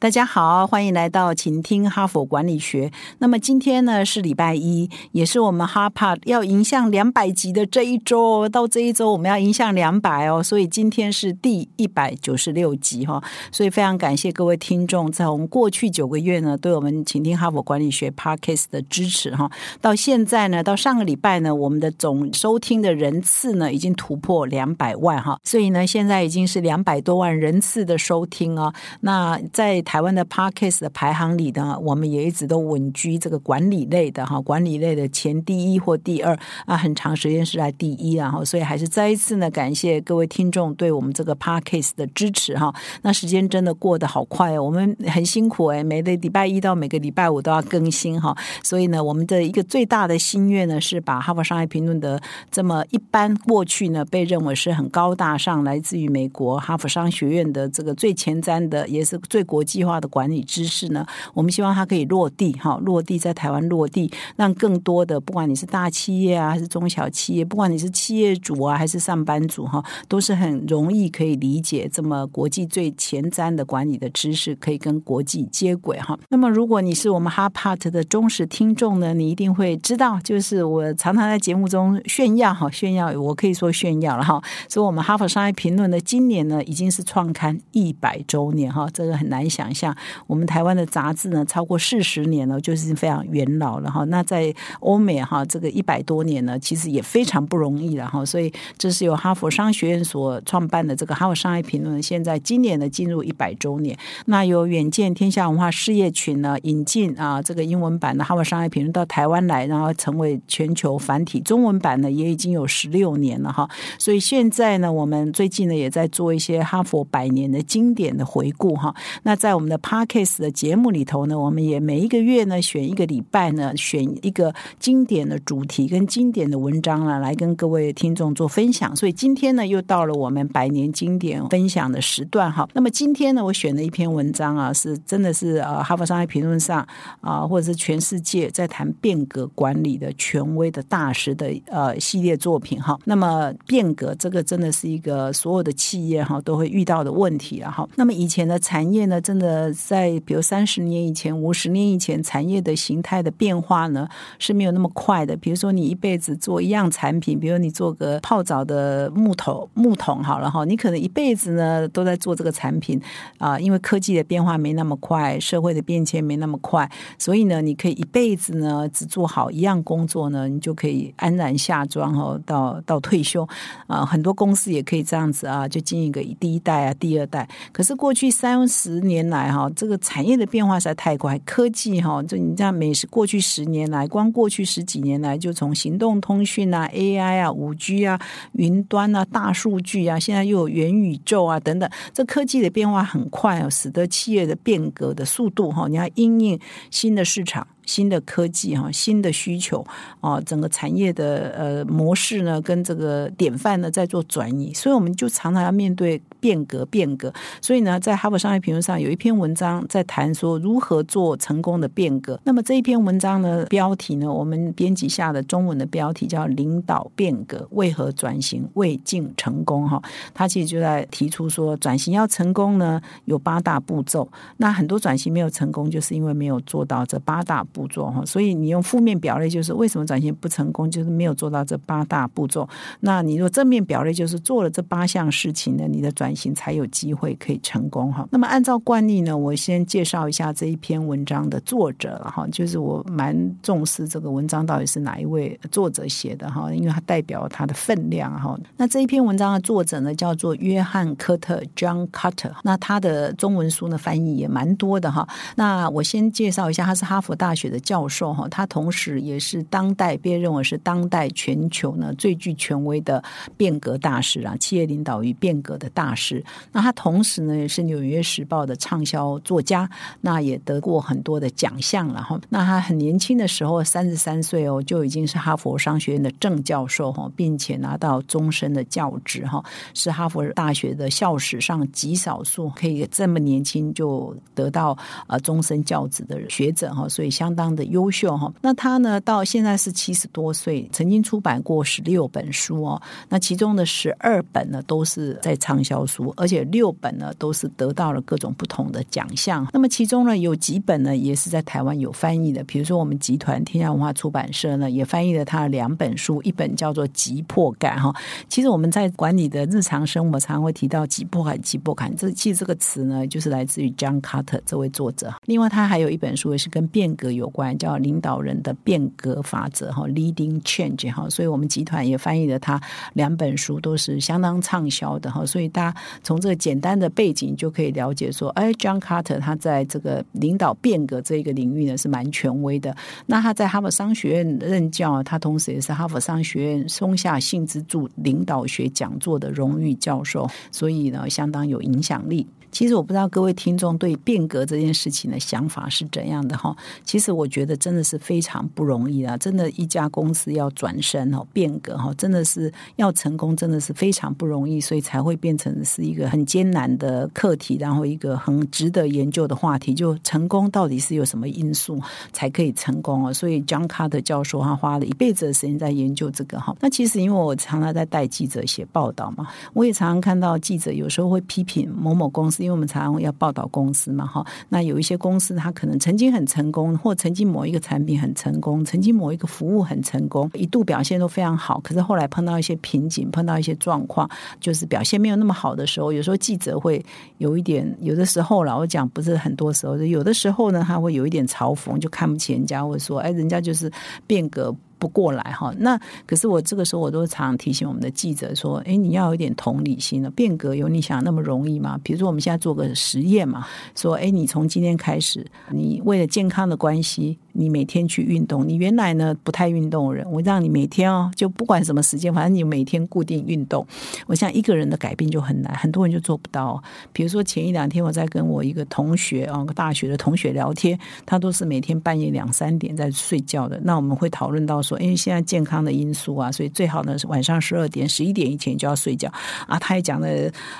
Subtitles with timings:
[0.00, 2.90] 大家好，欢迎来到请听哈佛管理学。
[3.18, 8.48] 那么今天呢是礼拜一，也是我们哈帕要迎向两百集的这一周。
[8.48, 13.22] 到这一周我们要迎向两百哦，所以今天是第一百九十六集哈。
[13.52, 19.50] 所以非常感谢各位听众，在我们过去九个月呢，对我们请听哈佛管理学 Podcast 的支持哈。
[19.82, 25.38] 到现在呢，到上个礼拜呢，我们的总收听的人次呢已经突破两百万哈。
[25.44, 28.72] 所以呢，现在已经是两百多万人次的收听哦。
[29.02, 42.72] 那在台湾的 Parkes 的排行里呢，我们也一直都稳居这个管理类的哈，管理类的前第一或第二啊，很长时间是在第一，然后所以还是再一次呢，感谢各位听众对我们这个 Parkes 的支持哈。
[43.02, 48.32] 那时间真的过得好快哦，我们很辛苦哎，每个礼拜一到每个礼拜五都要更新哈。
[48.62, 60.30] 所以呢，我们的一个最大的心愿呢，是把《哈佛商业评论》的这么一般过去呢被认为是很高大上，来自于美国哈佛商学院的这个最前瞻的，也是最国际计划的管。
[60.30, 61.04] 理知识呢？
[61.34, 76.16] 我们希望它可以落地，哈，落地在台湾落地，让更多的，不管你是大企业啊，还是中小企业，不管你是企业主啊，还是上班族，哈，都是很容易可以理解这么国际最前瞻的管理的知识，可以跟国际接轨，哈。
[76.28, 84.40] 那么，如果你是我们哈帕特的忠实听众呢，你一定会知道，就是我常常在节目中炫耀，哈，炫耀，我可以说炫耀了，哈。
[84.68, 89.94] 所以，我们哈佛商业评论呢，今年呢，已经是创刊一百周年，哈，这个很难想像。
[90.26, 94.04] 我们台湾的杂志呢，超过四十年了，就是非常元老了哈。
[94.04, 98.24] 那在欧美哈，这个一百多年呢，其实也非常不容易了哈。
[98.24, 103.96] 所以这是由哈佛商学院所创办的这个《哈佛商业评论》，现在今年呢进入一百周年。
[104.26, 113.68] 那由远见天下文化事业群呢引进啊这个英文版的《哈佛商业评论》到台湾来，然后成为全球繁体中文版呢，也已经有十六年了哈。
[113.98, 118.94] 所以现在呢，我们最近呢也在做一些哈佛百年的经典的回顾哈。
[119.22, 128.96] 那在我们的 Case 的节目里头呢，我们也每一个月呢选一个礼拜呢，选一个经典的主题跟经典的文章呢，来跟各位听众做分享。
[128.96, 132.66] 所以今天呢，又到了我们百年经典分享的时段哈。
[132.72, 136.86] 那么今天呢，我选了一篇文章啊，是真的是呃《哈佛商业评论》上
[137.20, 142.98] 啊，或者是全世界在谈变革管理的权威的大师的呃系列作品哈。
[143.04, 147.86] 那么变革这个真的是一个所有的企业哈都会遇到的问题了哈。
[147.94, 155.36] 那么以前的产业呢，真的在在比如三十年以前、五十年以前，产业的形态的变化呢是没有那么快的。
[155.36, 163.00] 比如说，你一辈子做一样产品，比如你做个泡澡的木头木桶好了哈，你可能一辈子呢都在做这个产品
[163.38, 173.46] 啊，因为科技的变化没那么快，社会的变迁没那么快，所以呢，你可以一辈子呢只做好一样工作呢，你就可以安然下庄哈，到到退休
[173.86, 174.04] 啊。
[174.04, 177.48] 很多公司也可以这样子啊，就经营个第一代啊、第二代。
[177.72, 188.20] 可是过去三十年来哈，这个产业的变化实在太快，科技哈，就你像每是过去十年来，光过去十几年来，就从行动通讯啊、AI 啊、五 G 啊、
[188.52, 196.60] 云端啊、大数据啊，现在又有元宇宙啊等等，这科技的变化很快，使得企业的变革的速度哈，你要应应
[196.90, 197.66] 新的市场。
[197.90, 199.84] 新的科技哈，新的需求
[200.20, 207.32] 啊，整个产业的呃模式呢，跟这个典范呢在做转移，所以我们就常常要面对变革，变革。
[207.60, 212.38] 所以呢，在哈佛商业评论上有一篇文章在谈说如何做成功的变革。
[212.44, 220.00] 那么这一篇文章呢，标题呢，我们编辑下的中文的标题叫“领导变革，为何转型未尽成功”哈，
[220.32, 224.28] 他其实就在提出说，转型要成功呢，有八大步骤。
[224.58, 227.79] 那很多转型没有成功，就是因为没有做到这八大步。
[227.80, 232.68] 步骤哈，所以你用负面表列就是为什么转型不成功，就是没有做到这八大步骤。
[233.00, 238.28] 那你若正面表列就是做了这八项事情呢，你的转型才有机会可以成功哈。
[238.30, 248.58] 那么按照惯例呢，我先介绍一下这一篇文章的作者了哈，就是我蛮重视这个文章到底是哪一位作者写的哈，因为它代表它的分量哈。
[248.76, 255.26] 那这一篇文章的作者呢叫做约翰科特 （John Carter），那他的中文书呢翻译也蛮多的哈。
[255.56, 257.59] 那我先介绍一下，他是哈佛大学。
[257.60, 263.22] 学的教授哈，他同时也是当代被认为是当代全球呢最具权威的
[263.56, 266.42] 变革大师啊，企业领导与变革的大师。
[266.72, 269.88] 那他同时呢也是《纽约时报》的畅销作家，
[270.22, 272.40] 那也得过很多的奖项了哈。
[272.48, 279.62] 那他很年轻的时候，三十三岁哦，就已经是哈佛商学院的正教授哈，并且拿到终身的教职哈，
[279.94, 284.96] 是哈佛大学的校史上极少数可以这么年轻就得到
[285.26, 288.52] 呃终身教职的学者哈，所以相相当的优秀哈。
[288.60, 299.66] 那他呢，到现在是七十多岁，曾经出版过十六本书哦，那其中的十二本呢都是在畅销书，而且六本呢都是得到了各种不同的奖项。
[299.72, 308.14] 那么其中呢有几本呢也是在台湾有翻译的，比如说我们集团天下文化出版社呢也翻译了他的两本书，一本叫做《急迫感》哈。
[308.48, 315.32] 其实我们在管理的日常生活常会提到“急迫感”“急迫感”，这其实这个词呢就是来自于 John Carter 这位作者。
[315.46, 321.28] 另外他还有一本书也是跟变革有关，叫《领导人的变革法则》哈，Leading Change 哈。
[321.28, 322.80] 所以我们集团也翻译了他
[323.14, 325.44] 两本书，都是相当畅销的哈。
[325.44, 332.94] 所以大家从这个简单的背景就可以了解说，哎，John Carter 他在这个领导变革这一个领域呢是蛮权威的。
[333.26, 342.46] 那他在哈佛商学院任教，他同时也是哈佛商学院松下幸之助领导学讲座的荣誉教授，所以呢相当有影响力。
[342.72, 346.74] 其实我不知道各位听众对变革这件事情的想法是怎样的哈。
[347.04, 349.36] 其实我觉得真的是非常不容易啊！
[349.36, 359.92] 真的，一家公司要转身哦，变革哈，真的是要成功，真的是非常不容易，所以才会变成是一个很艰难的课题，然后一个很值得研究的话题。
[359.92, 362.00] 就成功到底是有什么因素
[362.32, 363.32] 才可以成功啊？
[363.32, 366.76] 所以，John Carter 教授他花了一辈子的时间在研究这个哈。
[366.80, 372.59] 那其实因为我常常在带记者写报道嘛，我也常常看到记者有时候会批评某某公司。
[372.60, 384.28] 因为我们常常要报道公司嘛，哈，那有一些公司它可能曾经很成功，或曾经某一个产品很成功，曾经某一个服务很成功，一度表现都非常好，可是后来碰到一些瓶颈，碰到一些状况，
[384.60, 387.04] 就是表现没有那么好的时候，有时候记者会
[387.38, 393.90] 有一点，有的时候老讲不是很多时候，有的时候呢，他会有一点嘲讽，就看不起人家，或者说，哎，人家就是
[394.26, 394.74] 变革。
[395.00, 400.30] 不过来哈，那可是我这个时候我都常提醒我们的记者说，哎，你要有点同理心了。
[400.30, 401.98] 变革有你想那么容易吗？
[402.04, 403.66] 比如说我们现在做个实验嘛，
[403.96, 407.38] 说，哎，你从今天开始，你为了健康的关系。
[407.60, 413.86] 你每天去运动，你原来呢不太运动的人，我让你每天哦，就不管什么时间，反正你每天固定运动。
[414.26, 416.82] 我想一个人的改变就很难，很多人就做不到。
[417.12, 423.78] 比如说前一两天我在跟我一个同学啊，大学的同学聊天，他都是每天半夜两三点在睡觉的。
[423.84, 429.30] 那我们会讨论到说，因为现在健康的因素啊，所以最好呢是晚上十二点、十一点以前就要睡觉
[429.66, 429.78] 啊。
[429.78, 430.28] 他也讲了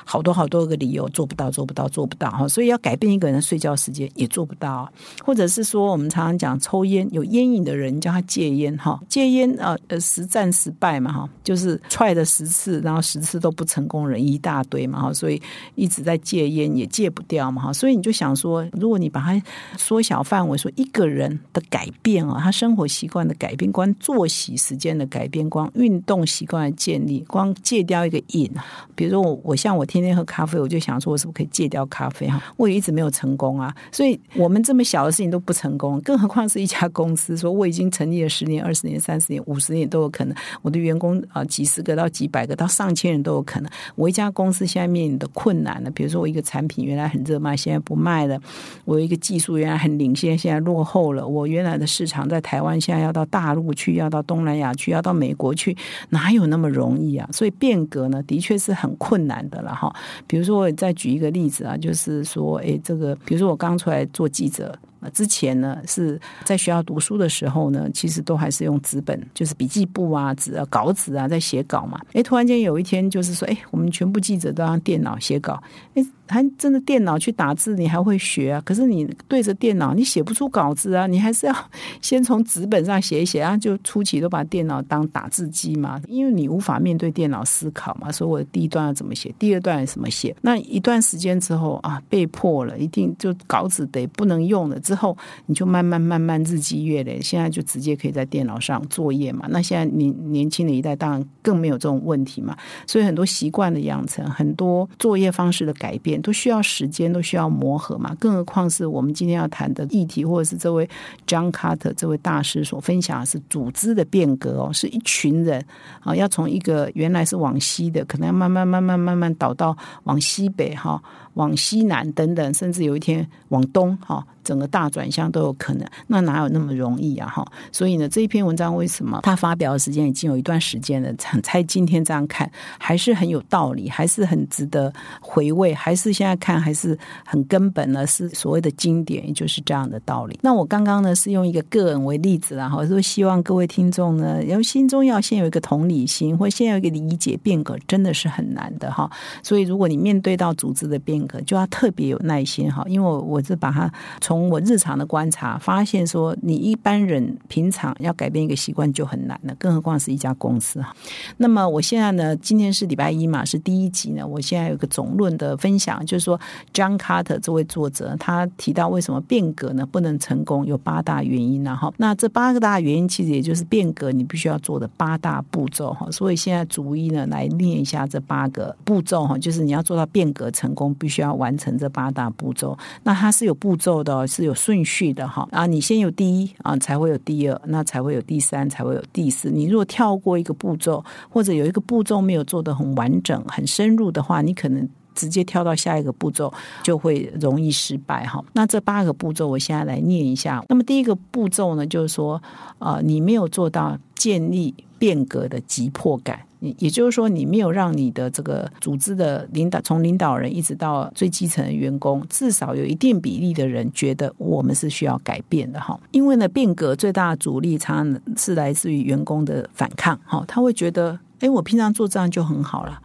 [0.07, 2.49] 好多好多个理由，做不到，做不到，做不到哈。
[2.49, 4.91] 所以要改变一个人的睡觉时间也做不到，
[5.23, 6.59] 或者是说我们常常讲。
[6.71, 15.43] 抽烟有烟瘾的人叫他戒烟哈，戒烟啊呃实战失败嘛哈，就是踹了十次，然后十次都不成功，人一大堆嘛哈，所以
[15.75, 19.43] 一直在戒烟也戒不掉嘛哈，所以你就想说，如果你把它
[19.77, 28.49] 缩小范围，说一个人的改变啊，他生活习惯的改变，光作息时间的改变，光运动习惯的建立，光戒掉一个瘾，
[28.95, 36.49] 比如说我我像我天天喝咖啡，我就想说我是不是可以戒掉咖啡哈，我也一直没有成功啊，所以我们这么小的事情都不成功，更何况。
[36.51, 40.37] 是一家公司，说我已经成立了十年、二十年、三十年、五十年都有可能。
[40.63, 43.71] 我的员工啊，几十个到几百个到上千人都有可能。
[43.97, 48.39] 我一家公司现在面临的困难呢，比如说我一个产品原来很热卖，现在不卖了；
[48.85, 51.27] 我一个技术原来很领先，现在落后了。
[51.27, 55.77] 我原来的市场在台湾，现在要到大陆去，要到东南亚去，要到美国去，
[56.11, 57.29] 哪有那么容易啊？
[57.33, 59.95] 所以变革呢，的确是很困难的了哈。
[60.27, 64.79] 比如说，我再举一个例子啊，就是说，哎，这个，比如说我刚出来做记者。
[65.13, 72.01] 之前呢是在学校读书的时候呢，其实都还是用纸本，就是笔记簿啊、纸啊、稿纸啊在写稿嘛。
[72.13, 75.63] 哎，突然间有一天就是说，哎，我们全部记者都用电脑写稿，
[75.95, 76.05] 哎。
[76.33, 78.63] 还真的电脑去打字，你还会学啊？
[78.65, 81.05] 可是你对着电脑，你写不出稿子啊！
[81.09, 83.57] 你还是要 先从纸本上写一写啊！
[83.57, 88.13] 就初期都把电脑当打字机嘛，因为你无法面对电脑思考嘛。
[88.13, 90.33] 所以我第一段要怎么写，第二段怎么写？
[90.41, 94.79] 那一段时间之后啊，被迫了，一定就稿纸得不能用了。
[94.91, 95.17] 之后
[95.47, 99.47] 你就慢慢慢慢日积月累，现在就直接可以在电脑上作业嘛。
[99.51, 102.57] 那现在年年轻的一代当然更没有这种问题嘛。
[102.89, 106.21] 所以很多习惯的养成，很多作业方式的改变。
[106.21, 108.13] 都需要时间，都需要磨合嘛。
[108.19, 110.89] 更何况是我们今天要谈的议题，或者是这位
[111.25, 115.65] John Carter 这位大师所分享的是组织的变革哦，是一群人
[116.01, 121.01] 啊，要从一个原来是往西的，可能要慢慢慢慢慢慢倒到往西北哈。
[121.35, 127.29] 往西南等等，甚至有一天往东哈，整个大大转向都有可能，那哪有那么容易啊？
[127.29, 131.13] 哈，所以呢，这一篇文章为什么它发表的时间已经有一段时间了？
[131.43, 138.07] 才今天这样看，还是很有道理，还是很值得回味，还是现在看还是很根本呢？
[138.07, 140.39] 是所谓的经典，也就是这样的道理。
[140.41, 149.11] 那我刚刚呢是用一个个人为例子，然后说希望各位听众呢，要心中要先有一个同理心，或先有一个理解，变革真的是很难的哈。
[149.43, 152.83] 所以如果你面对到组织的变革，就要特别有耐心哈。
[152.87, 160.95] 因为我我是把它从我日常的观察发现说，你一般人平常要改变一个习惯就很难了，更何况是一家公司哈。
[161.39, 164.25] 那么我现在呢，今天是礼拜一嘛，是第一集呢。
[164.25, 166.41] 我现在有个总论的分享，就是说
[166.73, 176.09] ，John Carter 这位作者他提到为什么变革呢不能成功，有八大原因然后那这八个大原因其实也就是变革你必须要做的八大步骤哈。
[176.13, 182.79] 所以现在逐一呢来念一下这八个步骤哈，就是你要做到变革成功，必须要完成这八大步骤。
[183.03, 185.49] 那它是有步骤的，是有顺序的哈。
[185.51, 189.49] 啊，你先有第一啊，才会有第二，那才会有第三，才会有第四。
[189.49, 196.53] 你如果跳过一个步骤，或者有一个步骤没有做得很完整、很深入的话，你可能直接跳到下一个步骤
[196.83, 198.45] 就会容易失败哈。
[198.53, 200.63] 那这八个步骤，我现在来念一下。
[200.69, 202.41] 那么第一个步骤呢，就是说，
[202.79, 206.41] 呃，你没有做到建立变革的急迫感。
[206.61, 215.99] 也就是说，你没有让你的这个组织的领导，从领导人一直到最基层的员工，至少有一定比例的人觉得我们是需要改变的哈。
[216.11, 223.01] 因为呢，变革最大的阻力常常是来自于员工的反抗哈，他会觉得，哎，我平常做这样就很好了。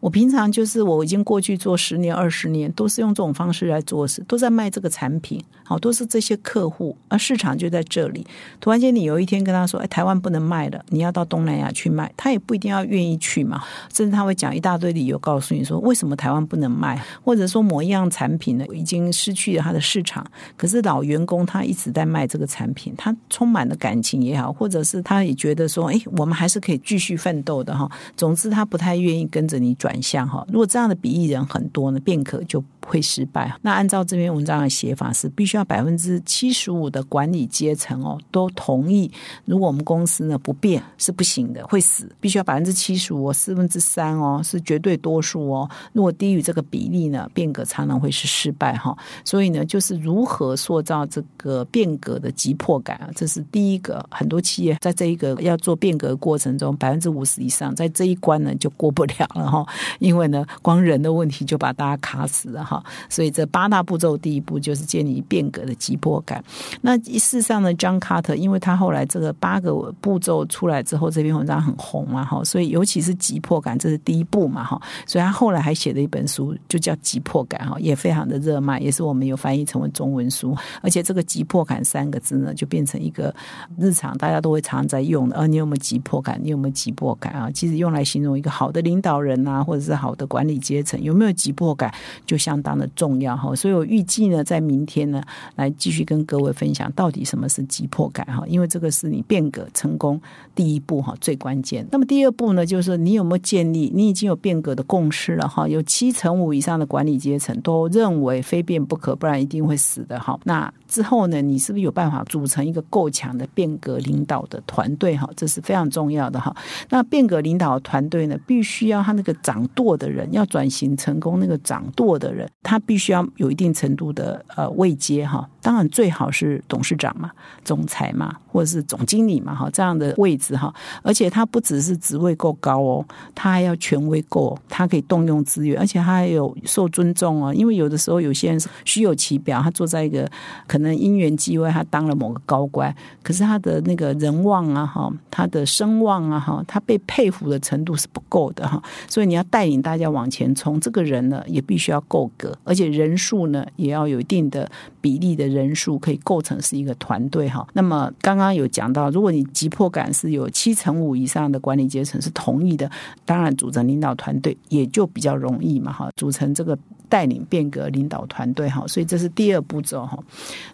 [0.00, 8.26] 我平常就是我已经过去做十年二十年，都是用这种方式来做事，都在卖这个产品，好，都是这些客户，而市场就在这里。
[8.60, 20.26] 突然间，你有一天跟他说：“哎，台湾不能卖了，你要到东南亚去卖。”他也不一定要愿意去嘛，甚至他会讲一大堆理由，告诉你说为什么台湾不能卖，或者说某一样产品呢已经失去了它的市场。
[20.56, 29.89] 可是老员工他一直在卖这个产品，他充满了感情也好，或者是他也觉得说：“哎，我们还是可以继续奋斗的哈。”总之，他不太愿意跟着你转。
[29.90, 32.62] 转向哈，如果这样的比例人很多呢，便可就。
[32.90, 33.56] 会失败。
[33.62, 39.08] 那按照这篇文章的写法是，必须要百分之七十五的管理阶层哦都同意。
[39.44, 42.10] 如果我们公司呢不变是不行的，会死。
[42.20, 45.70] 必须要百分之七十五，四分之三哦是绝对多数哦。
[45.92, 48.96] 如果低于这个比例呢，变革常常会是失败哈。
[49.24, 54.04] 所以呢，就是如何塑造这个变革的急迫感啊，这是第一个。
[54.10, 59.64] 很多企业在这一个要做变革过程中，百分之五十以上在这一关呢就过不了了哈。
[59.98, 62.64] 因为呢，光人的问题就把大家卡死了。
[62.64, 66.42] 哈，所以这八大步骤，第一步就是建立变革的急迫感。
[66.82, 80.56] 那事实上呢，John Carter，因为他后来这个八个步骤出来之后，这篇文章很红嘛，哈，所以尤其是急迫感，这是第一步嘛，哈，所以他后来还写了一本书，就叫《急迫感》哈，也非常的热卖，也是我们有翻译成为中文书。
[80.82, 83.34] 而且这个“急迫感”三个字呢，就变成一个
[83.76, 85.36] 日常大家都会常在用的。
[85.36, 86.38] 呃，你有没有急迫感？
[86.40, 87.50] 你有没有急迫感啊？
[87.50, 91.92] 其实用来形容一个好的领导人啊，或者是好的管理阶层，有没有急迫感，
[92.24, 92.60] 就相。
[92.60, 95.22] 当的重要哈，所以我预计呢，在明天呢，
[95.56, 100.20] 来继续跟各位分享到底什么是急迫感哈，因为这个是你变革成功
[100.54, 101.86] 第一步哈，最关键。
[101.90, 110.38] 那么第二步呢，就是你有没有建立，你已经有变革的共识了哈，有七成五以上的管理阶层都认为非变不可，不然一定会死的哈。
[110.44, 115.28] 那之后呢，你是不是有办法组成一个够强的变革领导的团队哈？
[115.36, 116.54] 这是非常重要的哈。
[116.88, 122.48] 那变革领导团队呢，必须要他那个掌舵的人要转型成功，那个掌舵的人。
[122.62, 127.30] 他必须要有一定程度的呃位阶哈，当然最好是董事长嘛、
[127.64, 137.52] 总裁嘛，或者是总经理嘛哈这样的位置哈，而且他不只是职位够高哦，他还要权威够，他可以动用资源，而且他还有受尊重哦。
[137.54, 140.30] 因为有的时候有些人虚有其表，他坐在一个
[140.66, 152.49] 可能因缘际会，他当了某个高官，可是他的那个人望啊哈，他的声望啊哈，他被佩服的程度是不够的哈，所以你要带领大家往前冲，这个人呢也必须要够格。
[152.64, 157.66] 而且人数呢，也要有一定的比例的人数可以构成是一个团队哈。
[157.72, 162.90] 那么刚刚有讲到，如果你急迫感是有七成五以上的管理阶层是同意的，
[163.24, 166.10] 当然组成领导团队也就比较容易嘛哈。
[166.16, 166.78] 组成这个
[167.10, 170.18] 带领变革领导团队哈，所以这是第二步骤哈。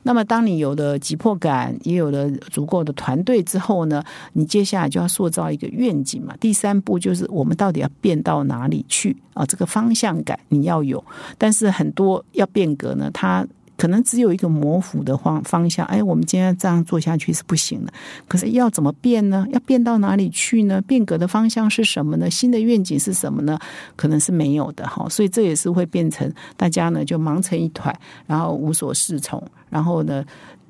[0.05, 4.01] 那么当你有了急迫感，也有了足够的团队之后呢，
[4.35, 6.37] 你接下来就要塑造一个愿景嘛。
[6.39, 9.45] 第三步就是我们到底要变到哪里去啊？
[9.45, 11.05] 这个方向感你要有，
[11.37, 11.73] 但是。
[11.77, 15.85] 很多要变革呢，它可能只有一个模糊的方方向。
[15.87, 17.93] 哎，我们今天这样做下去是不行的。
[18.27, 19.47] 可是要怎么变呢？
[19.53, 20.81] 要变到哪里去呢？
[20.83, 22.31] 变革的方向是什么呢？
[22.31, 23.59] 新的愿景是什么呢？
[23.95, 25.09] 可能是没有的哈。
[25.09, 27.95] 所以这也是会变成大家呢就忙成一团，
[28.27, 30.25] 然后无所适从，然后呢。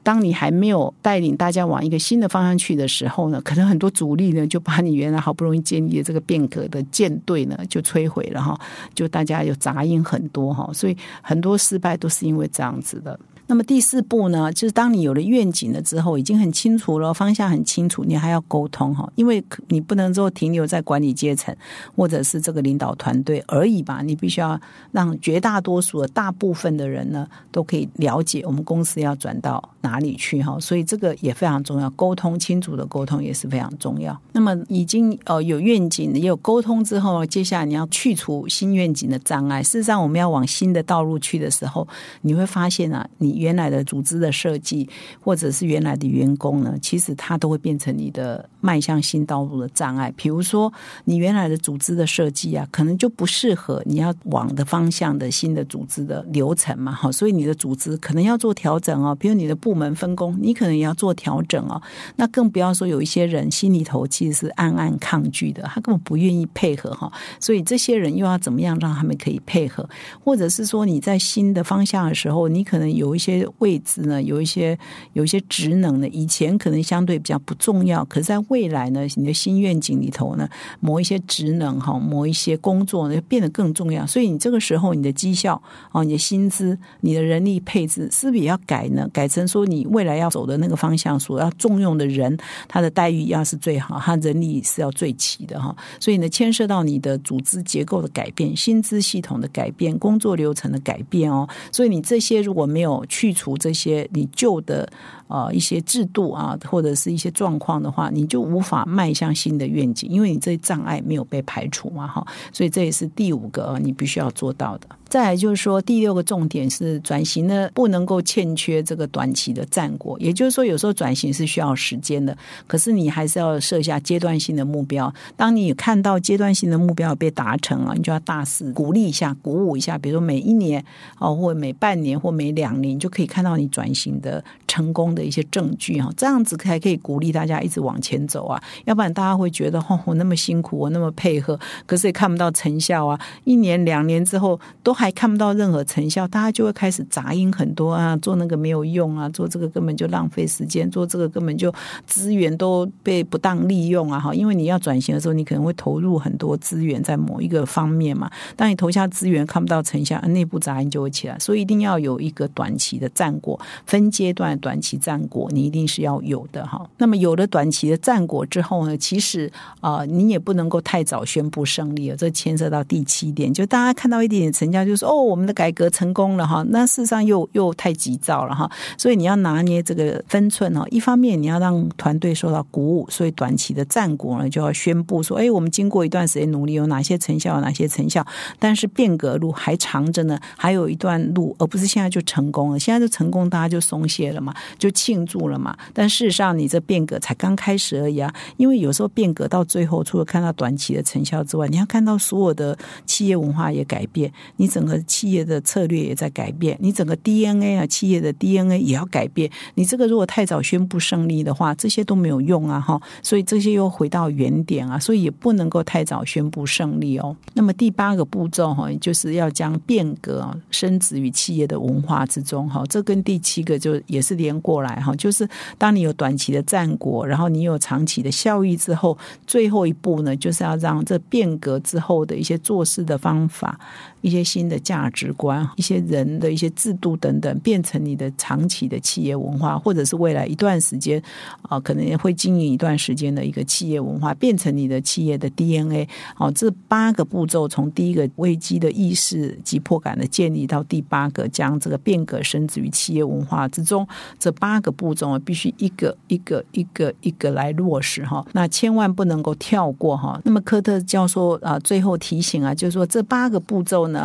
[0.06, 8.56] 当你还没有带领大家往一个新的方向去的时候呢，可能很多阻力呢就把你原来好不容易建立的这个变革的舰队呢就摧毁了哈，
[8.94, 13.18] 就大家有杂音很多哈，所以很多失败都是因为这样子的。
[13.48, 21.54] 那么第四步呢，就是当你有了愿景了之后，已经很清楚了，方向很清楚，你还要沟通哈，因为你不能说停留在管理阶层
[21.94, 24.60] 或者是这个领导团队而已吧，你必须要
[24.90, 34.20] 让绝大多数的大部分的人呢都可以了解我们公司要转到哪里去哈，所以这个也非常重要，沟通清楚的沟通也是非常重要。
[34.32, 39.62] 那么已经呃有愿景也有沟通之后，接下来你要去除新愿景的障碍。
[39.62, 41.86] 事实上，我们要往新的道路去的时候，
[42.22, 43.35] 你会发现啊，你。
[43.36, 44.88] 原来的组织的设计，
[45.20, 50.12] 或者是原来的员工呢，其实它都会变成你的迈向新道路的障碍。
[50.16, 50.72] 比如说，
[51.04, 59.14] 你原来的组织的设计啊，可能就不适合你要往的方向的新的组织的流程嘛，哈，所以你的组织可能要做调整哦。
[59.14, 61.80] 比如你的部门分工，你可能也要做调整哦。
[62.16, 67.12] 那更不要说有一些人心里头其实是暗暗抗拒的，他根本不愿意配合哈。
[67.38, 69.88] 所以这些人又要怎么样让他们可以配合？
[70.24, 73.25] 或者是说你在新的方向的时候，你可能有一些。
[73.32, 74.78] 些位置呢，有一些
[75.14, 80.48] 有一些职能呢，以前可能相对比较不重要，可是在未来呢，你的新愿景里头呢，
[80.80, 84.06] 某一些职能哈，某一些工作呢，变得更重要。
[84.06, 89.08] 所以你这个时候，你的绩效啊，你的薪资、你的人力配置，是不是也要改呢？
[89.12, 92.36] 改成说，你未来要走的那个方向，所要重用的人，
[92.68, 95.74] 他的待遇要是最好，他人力是要最齐的哈。
[95.98, 101.48] 所以呢，牵涉到你的组织结构的改变、薪资系统的改变、工作流程的改变哦。
[101.72, 104.86] 所以你这些如果没有，去除这些你旧的
[105.26, 114.86] 啊一些制度啊或者是一些状况的话，你就无法迈向新的愿景，因为你这些障碍没有被排除嘛哈，所以这也是第五个你必须要做到的。
[115.08, 120.16] 再来就是说，第六个重点是转型呢，不能够欠缺这个短期的战果。
[120.18, 122.36] 也就是说，有时候转型是需要时间的，
[122.66, 125.12] 可是你还是要设下阶段性的目标。
[125.36, 129.96] 当你看到阶段性的目标被达成了，你就要大肆鼓励一下、鼓舞一下。
[129.96, 130.84] 比如说每一年
[131.18, 136.12] 哦，或每半年或每两年，你就可以看到你转型的成功的一些证据哈。
[136.16, 138.60] 这样子才可以鼓励大家一直往前走啊。
[138.84, 143.18] 要不然大家会觉得，哦，我那么辛苦，我那么配合，可是也看不到成效啊。
[143.44, 144.95] 一年、两年之后都。
[144.96, 151.72] 还看不到任何成效，大家就会开始杂音很多啊，做那个没有用啊，做这个根本就浪费时间，做这个根本就
[152.06, 154.18] 资源都被不当利用啊！
[154.18, 158.30] 哈，因为你要转型的时候，你可能会投入很多资源在某一个方面嘛。
[158.56, 161.38] 当你投下资源看不到成效，内部杂音就会起来。
[161.38, 166.88] 所以一定要有一个短期的战果，分阶段短期战果，你一定是要有的哈。
[166.96, 172.16] 那么有了短期的战果之后呢，其实啊，你也不能够太早宣布胜利了。
[172.16, 174.85] 这牵涉到第七点，就大家看到一点点成效。
[174.86, 180.86] 就说哦，我们的改革成功了哈，那事实上又又太急躁了哈，所以你要拿捏这个分寸哈。
[180.90, 188.24] 一方面你要让团队受到鼓舞，所以短期的战果呢就要宣布说，哎，我们经过一段时间努力，有哪些成效，有哪些成效，
[188.58, 195.76] 但是变革路还长着呢，还有一段路，而不是现在就成功了，现在就成功，大家就松懈了嘛，就庆祝了嘛。
[195.92, 204.75] 但事实上，你这变革才刚开始而已啊，因为有时候变革到最后，除了看到短期的成效之外，你要看到所有的企业文化也改变，你。
[204.76, 209.50] 整个企业的策略也在改变，你整个 DNA 啊，企业的 DNA 也要改变。
[209.74, 213.00] 你这个如果太早宣布胜利的话，这些都没有用啊，哈。
[213.22, 217.34] 所以这些又回到原点啊，所以也不能够太早宣布胜利哦。
[217.54, 222.84] 那么第八个步骤哈，就是要将变革升植于企业的文化之中哈。
[222.90, 233.80] 这跟第七个就也是连过来哈，就是当你有短期的战果，然后你有长期的效益之后，最后一步呢，就是要让这变革之后的一些做事的方法。
[234.26, 241.22] 一些新的价值观、一些人的一些制度等等，变成你的长期的企业文化，或者是未来一段时间
[241.62, 246.08] 啊，可能会经营一段时间的一个企业文化，变成你的企业的 DNA。
[246.38, 254.04] 哦，这八个步骤，从第一个危机的意识、急迫感的建立，到第八个将这个变革升至于企业文化之中，
[254.40, 258.44] 这八个步骤啊必须一个一个一个一个来落实哈。
[258.50, 260.40] 那千万不能够跳过哈。
[260.42, 264.15] 那么科特教授啊，最后提醒啊，就是说这八个步骤呢。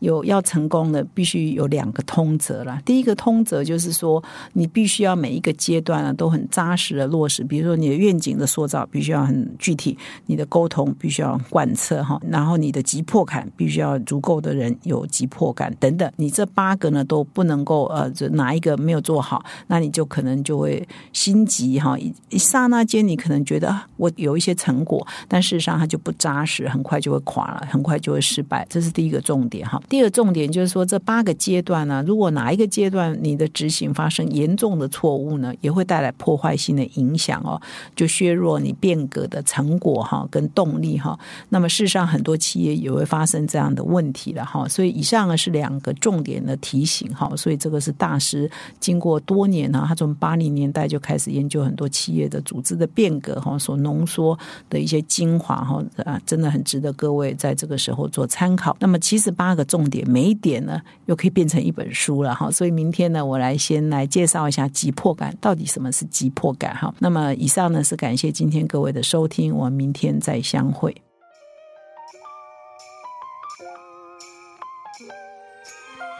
[0.00, 2.80] 有要成功的，必须有两个通则啦。
[2.84, 29.78] 第一个通则就是说，你必须要每一个阶段呢都很扎实的落实，比如说你的愿景的塑造必须要很具体，你的沟通必须要贯彻哈，然后你的急迫感必须要足够的人有急迫感等等，你这八个呢都不能够呃，就哪一个没有做好，那你就可能就会心急哈，一刹那间你可能觉得我有一些成果，但事实上它就不扎实，很快就会垮了，很快就会失败，这是第一个重点哈。
[29.90, 37.60] 第二重点就是说，这八个阶段呢，如果哪一个阶段你的执行发生严重的错误呢，也会带来破坏性的影响哦，
[37.94, 41.18] 就削弱你变革的成果哈，跟动力哈。
[41.50, 44.66] 那么事实上，很多企业也会发生这样的问题了哈。
[44.66, 47.30] 所以以上呢是两个重点的提醒哈。
[47.36, 54.38] 所以这个是大师经过多年呢，他从八零年代就开始研究很多企业的组织的变革哈，所浓缩
[54.70, 58.74] 的一些精华哈啊，真的很值得各位在这个时候做参考。
[58.80, 62.48] 那么其七十八个重点，每一点呢又可以变成一本书了哈。
[62.52, 66.94] 所以明天呢，我来先来介绍一下急迫感到底什么是急迫感哈。
[67.00, 70.94] 那么以上呢是感谢今天各位的收听，我们明天再相会。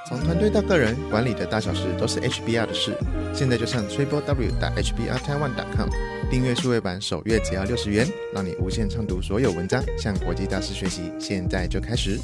[0.08, 2.98] 从团队到个人，管理的大小事都是 HBR 的事。
[3.32, 5.88] 现在就上 triple w 打 HBR Taiwan com
[6.28, 11.12] 订阅数位版，首月只要六十元，让你无限畅读所有文章，向国际大师学习。
[11.20, 12.18] 现在就开始。